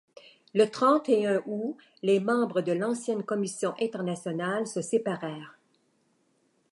[0.55, 5.59] Le trente et un août, les membres de l’ancienne commission internationale se séparèrent.